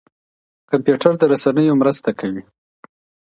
کمپيوټر 0.69 1.13
د 1.17 1.23
رسنيو 1.31 1.79
مرسته 1.81 2.09
کوي. 2.19 2.43